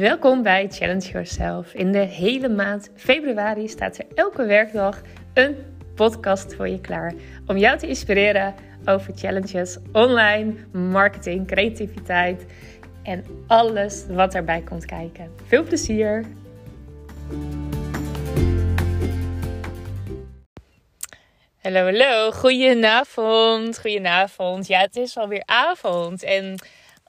[0.00, 1.74] Welkom bij Challenge Yourself.
[1.74, 5.00] In de hele maand februari staat er elke werkdag
[5.34, 5.56] een
[5.94, 7.12] podcast voor je klaar
[7.46, 12.46] om jou te inspireren over challenges online, marketing, creativiteit
[13.02, 15.30] en alles wat erbij komt kijken.
[15.46, 16.24] Veel plezier!
[21.62, 22.30] Hallo, hallo.
[22.30, 23.80] Goedenavond.
[23.80, 24.66] Goedenavond.
[24.66, 26.22] Ja, het is alweer avond.
[26.22, 26.58] En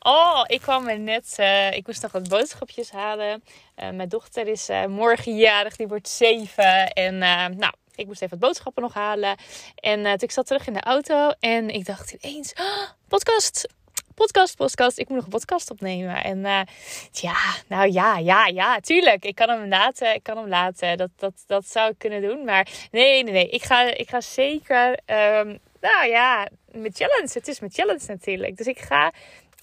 [0.03, 1.35] oh, ik kwam er net.
[1.39, 3.43] Uh, ik moest nog wat boodschapjes halen.
[3.79, 6.87] Uh, mijn dochter is uh, morgen jarig, die wordt zeven.
[6.87, 7.17] En
[7.57, 9.37] nou, ik moest even wat boodschappen nog halen.
[9.75, 13.67] En toen ik zat terug in de auto en ik dacht ineens: oh, podcast
[14.15, 14.97] podcast, podcast.
[14.97, 16.23] Ik moet nog een podcast opnemen.
[16.23, 16.67] En
[17.11, 17.35] ja,
[17.67, 19.25] nou ja, ja, ja, tuurlijk.
[19.25, 20.13] Ik kan hem laten.
[20.15, 20.97] Ik kan hem laten.
[20.97, 22.43] Dat, dat, dat zou ik kunnen doen.
[22.43, 23.49] Maar nee, nee, nee.
[23.49, 27.29] Ik ga, ik ga zeker, um, nou ja, met challenge.
[27.33, 28.57] Het is met challenge natuurlijk.
[28.57, 29.11] Dus ik ga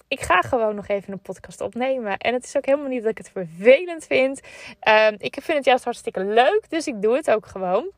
[0.09, 2.17] ik ga gewoon nog even een podcast opnemen.
[2.17, 4.41] En het is ook helemaal niet dat ik het vervelend vind.
[4.87, 7.91] Um, ik vind het juist hartstikke leuk, dus ik doe het ook gewoon.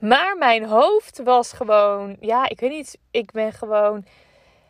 [0.00, 4.06] Maar mijn hoofd was gewoon, ja, ik weet niet, ik ben gewoon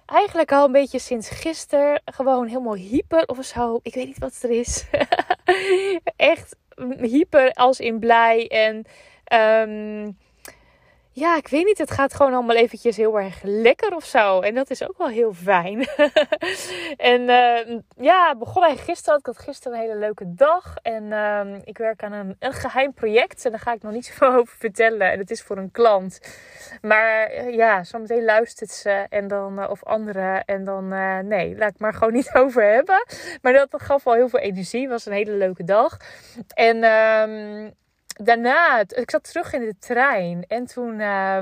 [0.07, 3.79] eigenlijk al een beetje sinds gisteren gewoon helemaal hyper of zo.
[3.83, 4.87] Ik weet niet wat er is.
[6.17, 6.57] Echt
[7.01, 8.85] hyper als in blij en...
[9.33, 10.17] Um,
[11.19, 11.79] ja, ik weet niet.
[11.79, 14.41] Het gaat gewoon allemaal eventjes heel erg lekker of zo.
[14.41, 15.87] En dat is ook wel heel fijn.
[17.13, 19.19] en uh, ja, begon hij gisteren.
[19.19, 20.75] Ik had gisteren een hele leuke dag.
[20.83, 23.45] En uh, ik werk aan een, een geheim project.
[23.45, 25.11] En daar ga ik nog niet zoveel over vertellen.
[25.11, 26.21] En het is voor een klant.
[26.83, 29.07] Maar uh, ja, zometeen luistert ze.
[29.09, 30.45] En dan, eh, of anderen.
[30.45, 33.07] En dan, eh, nee, laat ik maar gewoon niet over hebben.
[33.43, 34.81] Maar dat gaf wel heel veel energie.
[34.81, 35.97] Het was een hele leuke dag.
[36.55, 37.77] En...
[38.23, 41.39] Daarna, ik zat terug in de trein en toen uh,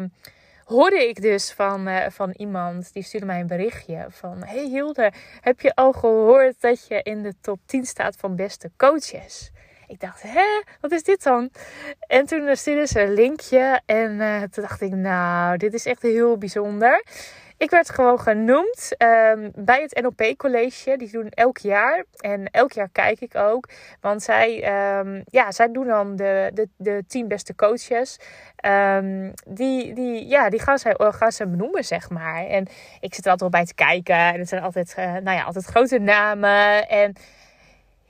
[0.64, 4.42] hoorde ik dus van, uh, van iemand, die stuurde mij een berichtje van...
[4.44, 8.70] Hey Hilde, heb je al gehoord dat je in de top 10 staat van beste
[8.76, 9.50] coaches?
[9.86, 11.50] Ik dacht, hè, wat is dit dan?
[11.98, 16.02] En toen stuurde ze een linkje en uh, toen dacht ik, nou, dit is echt
[16.02, 17.04] heel bijzonder.
[17.58, 20.96] Ik werd gewoon genoemd um, bij het NLP College.
[20.96, 22.04] Die doen elk jaar.
[22.16, 23.68] En elk jaar kijk ik ook.
[24.00, 24.54] Want zij,
[24.98, 28.18] um, ja, zij doen dan de, de, de tien beste coaches.
[28.66, 32.46] Um, die, die, ja, die gaan, zij, gaan ze benoemen, zeg maar.
[32.46, 32.66] En
[33.00, 34.34] ik zit er altijd wel bij te kijken.
[34.34, 36.88] En het zijn altijd, uh, nou ja, altijd grote namen.
[36.88, 37.14] En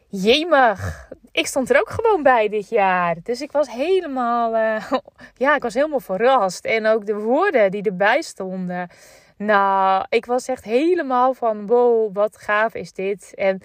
[0.08, 3.16] jemig, ik stond er ook gewoon bij dit jaar.
[3.22, 4.90] Dus ik was helemaal, uh,
[5.44, 6.64] ja, ik was helemaal verrast.
[6.64, 8.88] En ook de woorden die erbij stonden.
[9.36, 13.34] Nou, ik was echt helemaal van wow, wat gaaf is dit.
[13.34, 13.62] En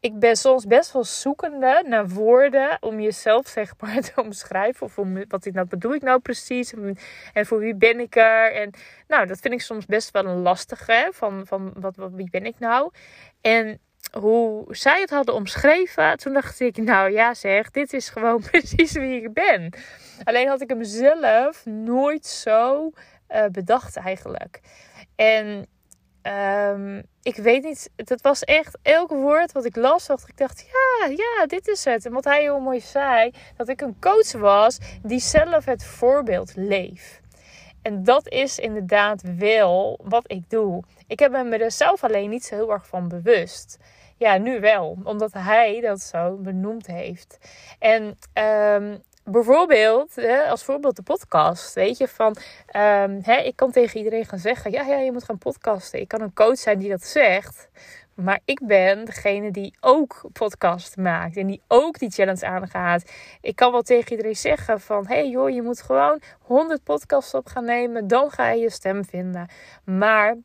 [0.00, 4.86] ik ben soms best wel zoekende naar woorden om jezelf zeg maar te omschrijven.
[4.86, 6.74] Of om, wat, nou, bedoel ik nou precies?
[7.32, 8.52] En voor wie ben ik er?
[8.52, 8.70] En
[9.08, 11.08] nou, dat vind ik soms best wel een lastige.
[11.12, 12.90] Van, van wat, wat, wie ben ik nou?
[13.40, 13.80] En
[14.18, 18.92] hoe zij het hadden omschreven, toen dacht ik, nou ja zeg, dit is gewoon precies
[18.92, 19.72] wie ik ben.
[20.24, 22.90] Alleen had ik hem zelf nooit zo
[23.28, 24.60] uh, bedacht eigenlijk.
[25.16, 25.66] En
[26.22, 30.66] um, ik weet niet, het was echt elk woord wat ik las, dacht ik dacht,
[30.66, 32.06] ja, ja, dit is het.
[32.06, 36.52] En wat hij heel mooi zei, dat ik een coach was die zelf het voorbeeld
[36.56, 37.20] leef.
[37.82, 40.82] En dat is inderdaad wel wat ik doe.
[41.06, 43.78] Ik heb me er zelf alleen niet zo heel erg van bewust.
[44.16, 47.38] Ja, nu wel, omdat hij dat zo benoemd heeft.
[47.78, 48.18] En
[48.82, 51.74] um, bijvoorbeeld, hè, als voorbeeld de podcast.
[51.74, 52.36] Weet je, van
[52.76, 56.00] um, hè, ik kan tegen iedereen gaan zeggen: ja, ja, je moet gaan podcasten.
[56.00, 57.68] Ik kan een coach zijn die dat zegt.
[58.14, 61.36] Maar ik ben degene die ook podcast maakt.
[61.36, 63.10] En die ook die challenge aangaat.
[63.40, 65.06] Ik kan wel tegen iedereen zeggen van...
[65.06, 68.06] hey joh, je moet gewoon 100 podcasts op gaan nemen.
[68.06, 69.48] Dan ga je je stem vinden.
[69.84, 70.36] Maar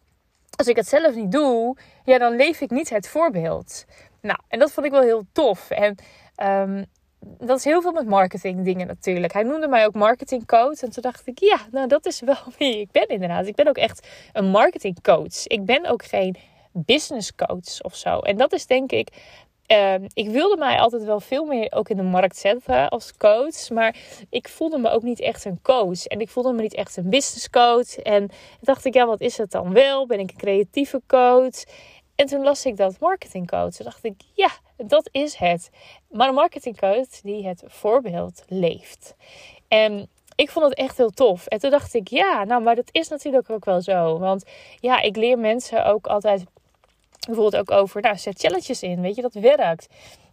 [0.55, 1.77] als ik het zelf niet doe...
[2.03, 3.85] Ja, dan leef ik niet het voorbeeld.
[4.21, 5.69] Nou, en dat vond ik wel heel tof.
[5.69, 5.95] En
[6.43, 6.85] um,
[7.21, 9.33] dat is heel veel met marketing dingen natuurlijk.
[9.33, 10.81] Hij noemde mij ook marketingcoach.
[10.81, 13.47] En toen dacht ik, ja, nou dat is wel wie ik ben inderdaad.
[13.47, 15.47] Ik ben ook echt een marketingcoach.
[15.47, 16.35] Ik ben ook geen
[16.73, 18.19] business coach of zo.
[18.19, 19.09] En dat is denk ik...
[19.71, 23.69] Uh, ik wilde mij altijd wel veel meer ook in de markt zetten als coach.
[23.69, 23.95] Maar
[24.29, 26.05] ik voelde me ook niet echt een coach.
[26.05, 27.97] En ik voelde me niet echt een business coach.
[27.97, 28.29] En
[28.61, 30.05] dacht ik, ja, wat is het dan wel?
[30.07, 31.63] Ben ik een creatieve coach?
[32.15, 33.73] En toen las ik dat marketingcoach.
[33.73, 34.49] Toen dacht ik, ja,
[34.85, 35.69] dat is het.
[36.09, 39.15] Maar een marketingcoach die het voorbeeld leeft.
[39.67, 41.45] En ik vond het echt heel tof.
[41.45, 44.19] En toen dacht ik, ja, nou, maar dat is natuurlijk ook wel zo.
[44.19, 44.43] Want
[44.79, 46.43] ja, ik leer mensen ook altijd
[47.25, 49.01] bijvoorbeeld ook over, nou, zet challenges in.
[49.01, 49.87] Weet je, dat werkt.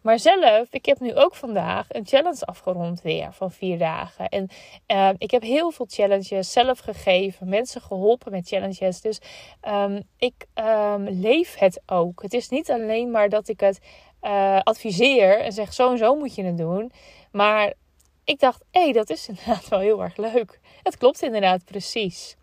[0.09, 4.29] Maar zelf, ik heb nu ook vandaag een challenge afgerond weer van vier dagen.
[4.29, 4.49] En
[4.87, 9.01] uh, ik heb heel veel challenges zelf gegeven, mensen geholpen met challenges.
[9.01, 9.21] Dus
[9.69, 12.23] um, ik um, leef het ook.
[12.23, 13.81] Het is niet alleen maar dat ik het
[14.23, 16.93] uh, adviseer en zeg zo en zo moet je het doen.
[17.33, 17.73] Maar
[18.25, 20.61] ik dacht, hé, hey, dat is inderdaad wel heel erg leuk.
[20.83, 22.38] Het klopt inderdaad precies.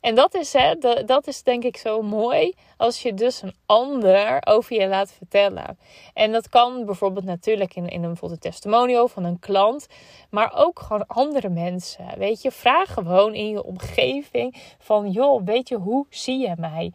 [0.00, 0.74] En dat is, hè,
[1.06, 5.78] dat is denk ik zo mooi als je dus een ander over je laat vertellen.
[6.14, 9.86] En dat kan bijvoorbeeld natuurlijk in, in een, bijvoorbeeld testimonial van een klant,
[10.30, 12.18] maar ook gewoon andere mensen.
[12.18, 16.92] Weet je, vraag gewoon in je omgeving van, joh, weet je, hoe zie je mij?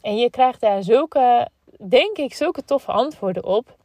[0.00, 1.48] En je krijgt daar zulke,
[1.88, 3.76] denk ik, zulke toffe antwoorden op.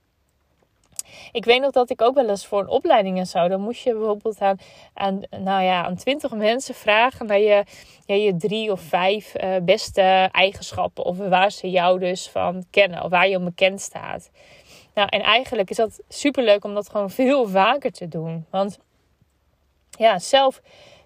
[1.31, 3.47] Ik weet nog dat ik ook wel eens voor een opleiding en zo.
[3.47, 4.57] Dan moest je bijvoorbeeld aan,
[4.93, 7.63] aan, nou ja, aan twintig mensen vragen naar je,
[8.05, 11.03] ja, je drie of vijf uh, beste eigenschappen.
[11.03, 13.03] Of waar ze jou dus van kennen.
[13.03, 14.31] Of waar je om bekend staat.
[14.93, 18.45] Nou, en eigenlijk is dat super leuk om dat gewoon veel vaker te doen.
[18.49, 18.79] Want
[19.89, 20.61] ja, zelf,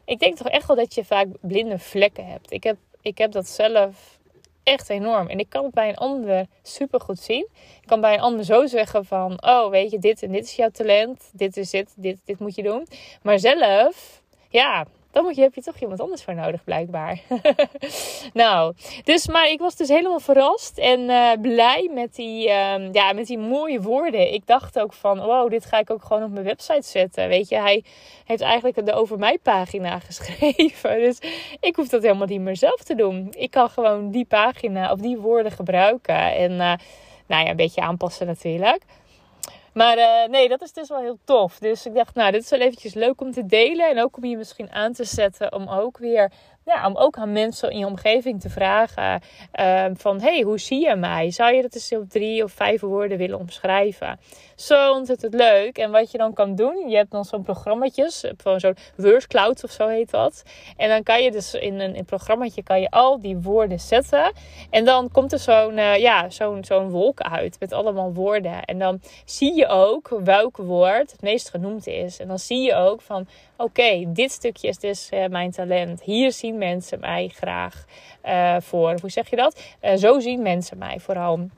[0.06, 2.51] ik denk toch echt wel dat je vaak blinde vlekken hebt.
[2.51, 4.16] Ik heb, ik heb dat zelf
[4.67, 5.27] echt enorm.
[5.27, 7.47] En ik kan het bij een ander super goed zien.
[7.81, 10.55] Ik kan bij een ander zo zeggen van, oh weet je, dit en dit is
[10.55, 11.29] jouw talent.
[11.33, 12.87] Dit is het, dit, dit moet je doen.
[13.21, 17.21] Maar zelf, ja, dan moet je, heb je toch iemand anders voor nodig, blijkbaar.
[18.33, 18.74] nou,
[19.04, 23.27] dus, maar ik was dus helemaal verrast en uh, blij met die, uh, ja, met
[23.27, 24.33] die mooie woorden.
[24.33, 27.27] Ik dacht ook van, wow, dit ga ik ook gewoon op mijn website zetten.
[27.27, 27.83] Weet je, hij
[28.25, 31.00] heeft eigenlijk de Over Mij pagina geschreven.
[31.00, 31.19] Dus
[31.59, 33.33] ik hoef dat helemaal niet meer zelf te doen.
[33.38, 36.36] Ik kan gewoon die pagina of die woorden gebruiken.
[36.36, 36.74] En uh,
[37.27, 38.83] nou ja, een beetje aanpassen natuurlijk.
[39.77, 41.59] Maar uh, nee, dat is dus wel heel tof.
[41.59, 43.89] Dus ik dacht, nou, dit is wel eventjes leuk om te delen.
[43.89, 46.31] En ook om je misschien aan te zetten om ook weer
[46.67, 49.21] ja, om ook aan mensen in je omgeving te vragen
[49.59, 51.31] uh, van, hey, hoe zie je mij?
[51.31, 54.19] Zou je dat eens op drie of vijf woorden willen omschrijven?
[54.55, 55.77] Zo ontzettend leuk.
[55.77, 58.75] En wat je dan kan doen, je hebt dan zo'n programmaatjes, van zo'n
[59.27, 60.43] Cloud of zo heet dat.
[60.77, 64.31] En dan kan je dus in een, in programmaatje kan je al die woorden zetten.
[64.69, 68.63] En dan komt er zo'n uh, ja, zo'n zo'n wolk uit met allemaal woorden.
[68.63, 72.19] En dan zie je ook welk woord het meest genoemd is.
[72.19, 73.27] En dan zie je ook van,
[73.57, 76.01] oké, dit stukje is dus uh, mijn talent.
[76.01, 77.86] Hier zien mensen mij graag
[78.25, 78.98] uh, voor.
[79.01, 79.62] Hoe zeg je dat?
[79.81, 81.50] Uh, zo zien mensen mij vooral.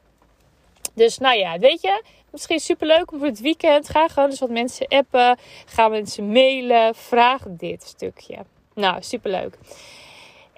[0.93, 3.89] Dus nou ja, weet je, misschien super leuk om voor het weekend.
[3.89, 5.37] Ga gewoon eens wat mensen appen.
[5.65, 6.95] Ga mensen mailen.
[6.95, 8.37] Vraag dit stukje.
[8.73, 9.57] Nou, super leuk.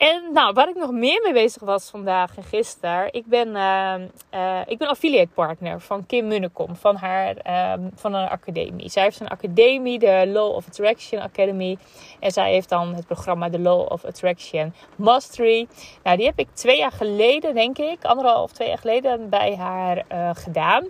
[0.01, 3.13] En nou, waar ik nog meer mee bezig was vandaag en gisteren.
[3.13, 3.93] Ik ben, uh,
[4.33, 6.75] uh, ik ben affiliate partner van Kim Munnekom.
[6.75, 8.89] Van haar, uh, van haar academie.
[8.89, 11.77] Zij heeft een academie, de Law of Attraction Academy.
[12.19, 15.67] En zij heeft dan het programma de Law of Attraction Mastery.
[16.03, 18.03] Nou, die heb ik twee jaar geleden, denk ik.
[18.03, 20.85] Anderhalf twee jaar geleden bij haar uh, gedaan.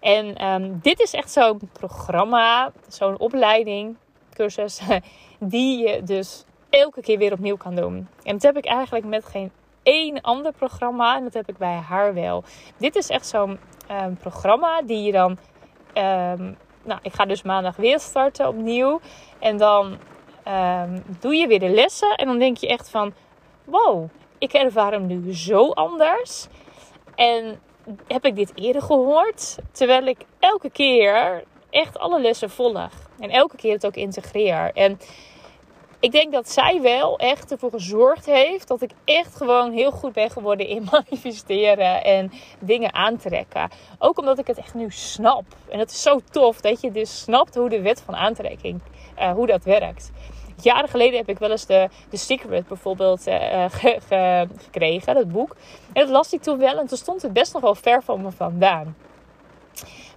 [0.00, 3.96] En um, dit is echt zo'n programma, zo'n opleiding,
[4.34, 4.80] cursus.
[5.38, 8.08] Die je dus elke keer weer opnieuw kan doen.
[8.22, 9.50] En dat heb ik eigenlijk met geen
[9.82, 11.16] één ander programma.
[11.16, 12.44] En dat heb ik bij haar wel.
[12.76, 13.58] Dit is echt zo'n
[13.90, 15.30] um, programma die je dan.
[15.94, 19.00] Um, nou, ik ga dus maandag weer starten opnieuw.
[19.38, 19.98] En dan
[20.48, 22.14] um, doe je weer de lessen.
[22.14, 23.12] En dan denk je echt van:
[23.64, 24.08] wow,
[24.38, 26.46] ik ervaar hem nu zo anders.
[27.14, 27.60] En
[28.06, 29.58] heb ik dit eerder gehoord?
[29.72, 32.90] Terwijl ik elke keer echt alle lessen volg.
[33.18, 34.70] En elke keer het ook integreer.
[34.74, 34.98] En
[36.02, 40.12] ik denk dat zij wel echt ervoor gezorgd heeft dat ik echt gewoon heel goed
[40.12, 43.70] ben geworden in manifesteren en dingen aantrekken.
[43.98, 45.44] Ook omdat ik het echt nu snap.
[45.68, 48.80] En het is zo tof dat je dus snapt hoe de wet van aantrekking,
[49.18, 50.10] uh, hoe dat werkt.
[50.62, 53.68] Jaren geleden heb ik wel eens de, de Secret bijvoorbeeld ge,
[54.08, 55.56] ge, gekregen, dat boek.
[55.92, 58.22] En dat las ik toen wel en toen stond het best nog wel ver van
[58.22, 58.96] me vandaan.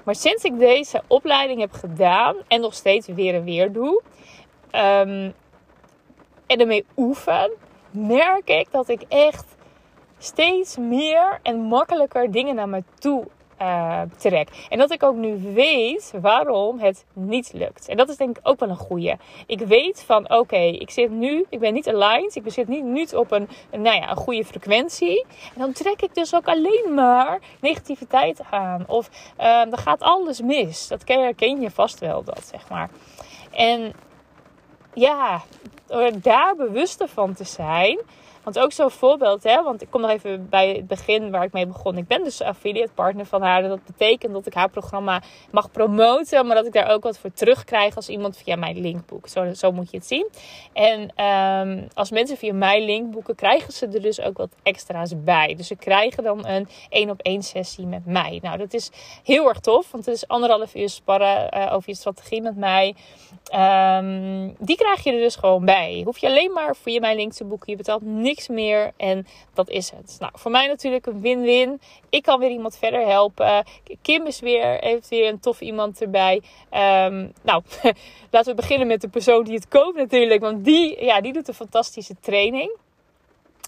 [0.04, 4.02] Maar sinds ik deze opleiding heb gedaan en nog steeds weer en weer doe,
[4.72, 5.34] um,
[6.48, 7.52] en ermee oefen,
[7.92, 9.46] merk ik dat ik echt
[10.18, 13.28] steeds meer en makkelijker dingen naar me toe
[13.62, 14.50] uh, trek.
[14.70, 17.88] En dat ik ook nu weet waarom het niet lukt.
[17.88, 19.16] En dat is denk ik ook wel een goeie.
[19.46, 23.16] Ik weet van oké, ik zit nu, ik ben niet aligned, ik zit niet, niet
[23.16, 25.26] op een, nou ja, een goede frequentie.
[25.54, 28.84] En dan trek ik dus ook alleen maar negativiteit aan.
[28.88, 29.10] Of
[29.40, 30.88] uh, dan gaat alles mis.
[30.88, 32.90] Dat ken, ken je vast wel, dat zeg maar.
[33.52, 33.94] En
[34.96, 35.42] ja,
[36.22, 38.00] daar bewuster van te zijn.
[38.46, 41.52] Want ook zo'n voorbeeld, hè, want ik kom nog even bij het begin waar ik
[41.52, 41.98] mee begon.
[41.98, 43.62] Ik ben dus affiliate partner van haar.
[43.68, 45.22] Dat betekent dat ik haar programma
[45.52, 49.06] mag promoten, maar dat ik daar ook wat voor terugkrijg als iemand via mijn link
[49.06, 49.32] boekt.
[49.32, 50.28] Zo, zo moet je het zien.
[50.74, 55.14] En um, als mensen via mijn link boeken, krijgen ze er dus ook wat extra's
[55.24, 55.56] bij.
[55.58, 58.40] Dus ze krijgen dan een één op één sessie met mij.
[58.42, 58.92] Nou, dat is
[59.24, 62.96] heel erg tof, want het is anderhalf uur sparren uh, over je strategie met mij.
[63.56, 66.02] Um, die krijg je er dus gewoon bij.
[66.06, 67.72] Hoef je alleen maar je mijn link te boeken.
[67.72, 70.16] Je betaalt niks meer en dat is het.
[70.20, 71.82] Nou, voor mij natuurlijk een win-win.
[72.10, 73.66] Ik kan weer iemand verder helpen.
[74.02, 76.42] Kim is weer, heeft weer een tof iemand erbij.
[76.72, 77.64] Um, nou,
[78.32, 80.42] laten we beginnen met de persoon die het koopt natuurlijk.
[80.42, 82.78] Want die, ja, die doet een fantastische training.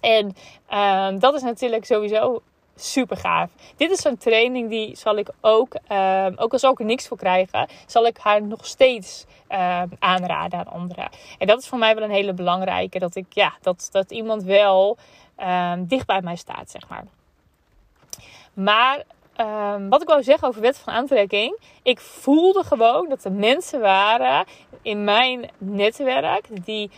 [0.02, 0.36] En
[0.74, 2.42] um, dat is natuurlijk sowieso
[2.78, 3.50] super gaaf.
[3.76, 7.18] Dit is zo'n training die zal ik ook, um, ook als ook er niks voor
[7.18, 11.10] krijgen, zal ik haar nog steeds um, aanraden aan anderen.
[11.38, 14.44] En dat is voor mij wel een hele belangrijke, dat ik ja, dat, dat iemand
[14.44, 14.98] wel
[15.40, 17.04] um, dicht bij mij staat, zeg maar.
[18.54, 19.04] Maar
[19.90, 21.60] wat ik wou zeggen over wet van aantrekking.
[21.84, 24.46] Ik voelde gewoon dat er mensen waren
[24.82, 26.92] in mijn netwerk die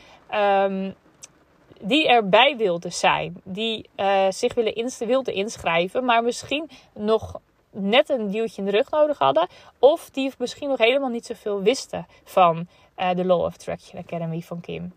[1.79, 3.41] die erbij wilden zijn.
[3.43, 7.39] Die uh, zich willen wilden inschrijven, maar misschien nog
[7.71, 9.47] net een duwtje in de rug nodig hadden.
[9.79, 12.67] Of die misschien nog helemaal niet zoveel wisten van
[12.97, 14.93] uh, de Law of Attraction Academy van Kim.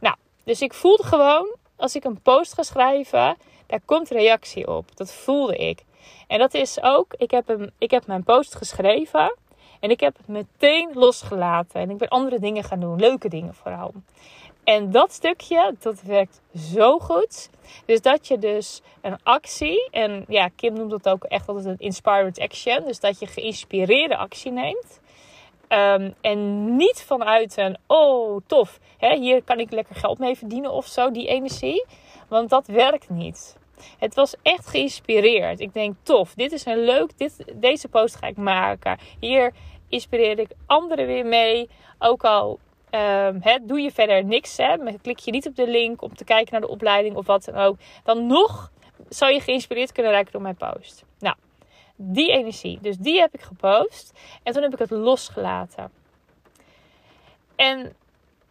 [0.00, 4.96] Nou, dus ik voelde gewoon, als ik een post ga schrijven, daar komt reactie op.
[4.96, 5.84] Dat voelde ik.
[6.26, 9.34] En dat is ook, ik heb, hem, ik heb mijn post geschreven.
[9.80, 11.80] En ik heb het meteen losgelaten.
[11.80, 12.98] En ik ben andere dingen gaan doen.
[12.98, 13.92] Leuke dingen vooral.
[14.70, 17.50] En dat stukje, dat werkt zo goed.
[17.86, 21.78] Dus dat je dus een actie, en ja, Kim noemt dat ook echt altijd een
[21.78, 22.84] inspired action.
[22.84, 25.00] Dus dat je geïnspireerde actie neemt.
[25.68, 30.72] Um, en niet vanuit een, oh tof, hè, hier kan ik lekker geld mee verdienen
[30.72, 31.84] of zo, die energie.
[32.28, 33.56] Want dat werkt niet.
[33.98, 35.60] Het was echt geïnspireerd.
[35.60, 38.98] Ik denk, tof, dit is een leuk, dit, deze post ga ik maken.
[39.20, 39.52] Hier
[39.88, 41.68] inspireer ik anderen weer mee.
[41.98, 42.58] Ook al
[42.90, 46.52] Um, doe je verder niks, hè, klik je niet op de link om te kijken
[46.52, 48.70] naar de opleiding of wat dan ook, dan nog
[49.08, 51.04] zou je geïnspireerd kunnen raken door mijn post.
[51.18, 51.36] Nou,
[51.96, 55.90] die energie, dus die heb ik gepost en toen heb ik het losgelaten.
[57.56, 57.96] En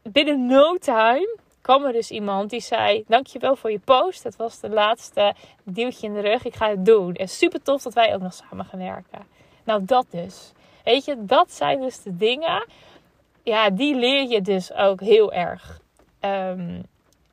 [0.03, 4.23] binnen no time kwam er dus iemand die zei: Dankjewel voor je post.
[4.23, 6.45] Dat was de laatste duwtje in de rug.
[6.45, 7.13] Ik ga het doen.
[7.13, 9.27] En super tof dat wij ook nog samen gaan werken.
[9.63, 10.51] Nou, dat dus.
[10.83, 12.65] Weet je, dat zijn dus de dingen
[13.43, 15.79] ja, die leer je dus ook heel erg.
[16.21, 16.83] Um,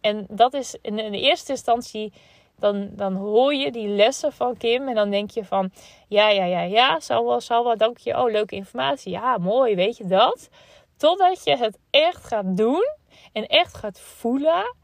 [0.00, 2.12] en dat is in, in eerste instantie,
[2.58, 5.70] dan, dan hoor je die lessen van Kim en dan denk je van,
[6.08, 8.18] ja, ja, ja, ja, zal wel, zal wel, dank je.
[8.18, 9.12] Oh, leuke informatie.
[9.12, 10.48] Ja, mooi, weet je dat?
[10.96, 12.88] Totdat je het echt gaat doen
[13.32, 14.74] en echt gaat voelen.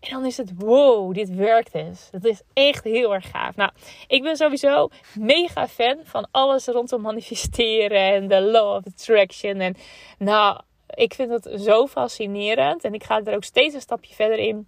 [0.00, 2.08] En dan is het wow, dit werkt dus.
[2.10, 3.56] Dat is echt heel erg gaaf.
[3.56, 3.70] Nou,
[4.06, 9.60] ik ben sowieso mega fan van alles rondom manifesteren en de law of attraction.
[9.60, 9.76] En
[10.18, 12.84] nou, ik vind het zo fascinerend.
[12.84, 14.66] En ik ga er ook steeds een stapje verder in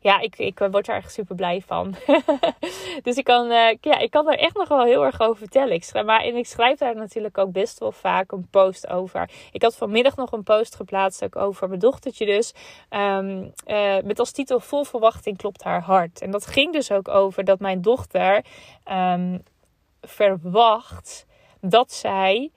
[0.00, 1.94] ja, ik, ik word er echt super blij van.
[3.02, 5.74] dus ik kan, uh, ja, ik kan er echt nog wel heel erg over vertellen.
[5.74, 9.30] Ik schrijf, maar, en ik schrijf daar natuurlijk ook best wel vaak een post over.
[9.52, 12.52] Ik had vanmiddag nog een post geplaatst over mijn dochtertje dus.
[12.90, 16.20] Um, uh, met als titel Vol verwachting klopt haar hart.
[16.20, 18.44] En dat ging dus ook over dat mijn dochter
[18.92, 19.42] um,
[20.00, 21.26] verwacht
[21.60, 22.50] dat zij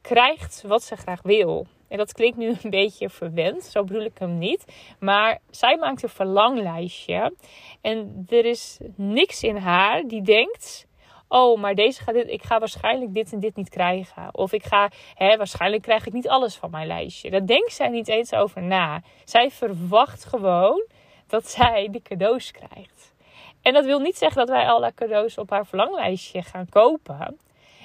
[0.00, 1.66] krijgt wat ze graag wil.
[1.92, 4.64] En dat klinkt nu een beetje verwend, zo bedoel ik hem niet.
[4.98, 7.34] Maar zij maakt een verlanglijstje.
[7.80, 10.86] En er is niks in haar die denkt:
[11.28, 14.34] Oh, maar deze gaat dit, ik ga waarschijnlijk dit en dit niet krijgen.
[14.34, 17.30] Of ik ga, hè, waarschijnlijk krijg ik niet alles van mijn lijstje.
[17.30, 19.02] Daar denkt zij niet eens over na.
[19.24, 20.84] Zij verwacht gewoon
[21.26, 23.14] dat zij de cadeaus krijgt.
[23.62, 27.38] En dat wil niet zeggen dat wij alle cadeaus op haar verlanglijstje gaan kopen.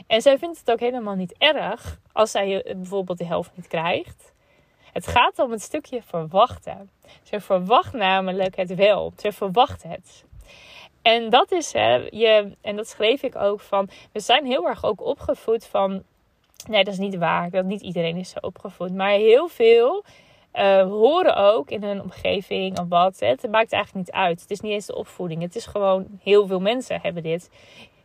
[0.08, 4.34] En zij vindt het ook helemaal niet erg als zij bijvoorbeeld de helft niet krijgt.
[4.94, 6.90] Het gaat om het stukje verwachten.
[7.24, 9.14] Ze verwacht namelijk het wel.
[9.18, 10.26] Ze verwacht het.
[11.02, 14.86] En dat is, hè, je, en dat schreef ik ook van, we zijn heel erg
[14.86, 16.04] ook opgevoed van,
[16.70, 18.94] nee dat is niet waar, dat niet iedereen is zo opgevoed.
[18.94, 20.04] Maar heel veel
[20.54, 23.20] uh, horen ook in hun omgeving of wat.
[23.20, 23.28] Hè.
[23.28, 24.42] Het maakt eigenlijk niet uit.
[24.42, 25.42] Het is niet eens de opvoeding.
[25.42, 27.50] Het is gewoon, heel veel mensen hebben dit.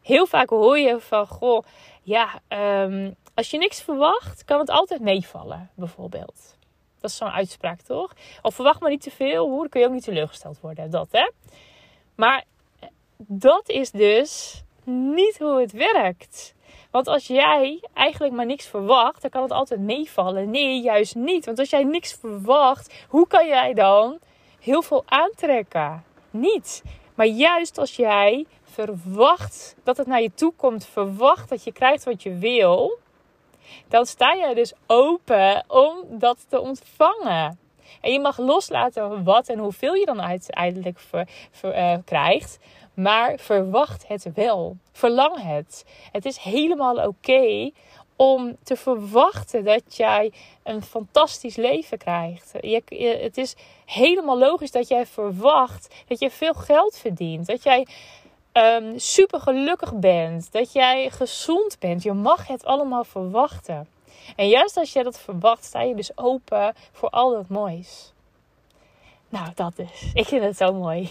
[0.03, 1.65] Heel vaak hoor je van, goh,
[2.03, 2.41] ja,
[2.85, 6.57] um, als je niks verwacht, kan het altijd meevallen, bijvoorbeeld.
[7.01, 8.13] Dat is zo'n uitspraak, toch?
[8.43, 10.91] Of verwacht maar niet te veel, hoe kun je ook niet teleurgesteld worden.
[10.91, 11.31] Dat, hè?
[12.15, 12.45] Maar
[13.17, 16.55] dat is dus niet hoe het werkt.
[16.91, 20.51] Want als jij eigenlijk maar niks verwacht, dan kan het altijd meevallen.
[20.51, 21.45] Nee, juist niet.
[21.45, 24.19] Want als jij niks verwacht, hoe kan jij dan
[24.61, 26.05] heel veel aantrekken?
[26.31, 26.83] Niet.
[27.15, 32.05] Maar juist als jij verwacht dat het naar je toe komt, verwacht dat je krijgt
[32.05, 32.99] wat je wil,
[33.89, 37.59] dan sta jij dus open om dat te ontvangen.
[38.01, 41.01] En je mag loslaten wat en hoeveel je dan uiteindelijk
[41.65, 42.59] uh, krijgt.
[42.95, 44.77] Maar verwacht het wel.
[44.93, 45.85] Verlang het.
[46.13, 47.71] Het is helemaal oké
[48.17, 52.53] om te verwachten dat jij een fantastisch leven krijgt.
[52.61, 52.83] Je,
[53.23, 57.47] het is helemaal logisch dat jij verwacht dat je veel geld verdient.
[57.47, 57.87] Dat jij
[58.53, 60.53] um, super gelukkig bent.
[60.53, 62.03] Dat jij gezond bent.
[62.03, 63.89] Je mag het allemaal verwachten.
[64.37, 68.13] En juist als je dat verwacht, sta je dus open voor al dat moois.
[69.29, 70.11] Nou, dat dus.
[70.15, 71.11] Ik vind het zo mooi.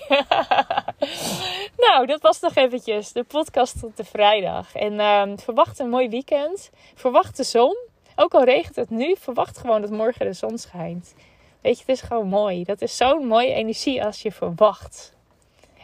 [1.86, 4.76] nou, dat was nog eventjes de podcast tot de vrijdag.
[4.76, 6.70] En uh, verwacht een mooi weekend.
[6.96, 7.78] Verwacht de zon.
[8.16, 11.14] Ook al regent het nu, verwacht gewoon dat morgen de zon schijnt.
[11.62, 12.64] Weet je, het is gewoon mooi.
[12.64, 15.14] Dat is zo'n mooie energie als je verwacht.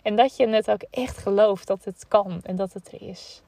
[0.07, 3.41] En dat je het ook echt gelooft dat het kan en dat het er is.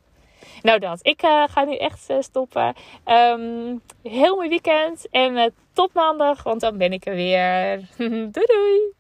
[0.62, 2.74] Nou dat, ik uh, ga nu echt uh, stoppen.
[3.06, 7.88] Um, heel mooi weekend en uh, tot maandag, want dan ben ik er weer.
[8.32, 8.94] doei doei!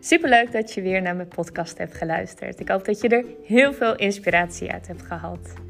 [0.00, 2.60] Superleuk dat je weer naar mijn podcast hebt geluisterd.
[2.60, 5.67] Ik hoop dat je er heel veel inspiratie uit hebt gehad.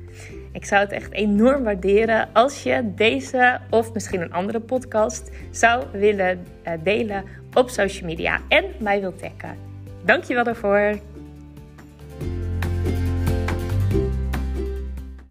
[0.52, 5.84] Ik zou het echt enorm waarderen als je deze of misschien een andere podcast zou
[5.92, 6.46] willen
[6.82, 7.24] delen
[7.54, 9.56] op social media en mij wilt taggen.
[10.04, 10.98] Dankjewel daarvoor.